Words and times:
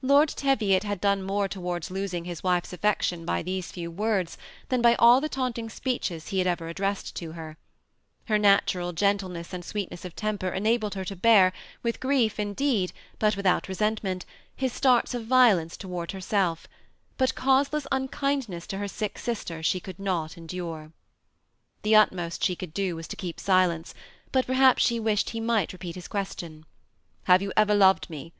Lord 0.00 0.30
Teviot 0.30 0.84
had 0.84 1.02
done 1.02 1.22
more 1.22 1.48
towards 1.48 1.90
losing 1.90 2.24
his 2.24 2.42
wife's 2.42 2.72
affection 2.72 3.26
by 3.26 3.42
these 3.42 3.70
few 3.70 3.90
words, 3.90 4.38
than 4.70 4.80
by 4.80 4.94
all 4.94 5.20
the 5.20 5.28
taunting 5.28 5.68
speeches 5.68 6.28
he 6.28 6.38
had 6.38 6.46
ever 6.46 6.68
addressed 6.68 7.14
to 7.16 7.32
her* 7.32 7.58
Her 8.24 8.38
natural 8.38 8.94
gentleness 8.94 9.52
and 9.52 9.62
sweetness 9.62 10.06
of 10.06 10.16
temper 10.16 10.48
enabled 10.48 10.94
her 10.94 11.04
to 11.04 11.14
bear, 11.14 11.52
with 11.82 12.00
grief 12.00 12.40
indeed, 12.40 12.94
but 13.18 13.36
without 13.36 13.68
resentment, 13.68 14.24
his 14.56 14.72
starts 14.72 15.12
of 15.12 15.26
violence 15.26 15.76
towards 15.76 16.14
herself; 16.14 16.66
but 17.18 17.34
causeless 17.34 17.86
un 17.92 18.08
kindness 18.08 18.66
to 18.68 18.78
her 18.78 18.88
sick 18.88 19.18
sister 19.18 19.62
she 19.62 19.78
could 19.78 19.98
not 19.98 20.38
endure. 20.38 20.92
The 21.82 21.96
utmost 21.96 22.42
she 22.42 22.56
could 22.56 22.72
do 22.72 22.96
was 22.96 23.06
to 23.08 23.14
keep 23.16 23.38
silence, 23.38 23.92
but 24.32 24.46
perhaps 24.46 24.82
she 24.82 24.98
wished 24.98 25.28
he 25.28 25.38
might 25.40 25.74
repeat 25.74 25.96
his 25.96 26.08
question," 26.08 26.64
Have 27.24 27.42
you 27.42 27.52
ever 27.58 27.74
loved 27.74 28.08
me 28.08 28.32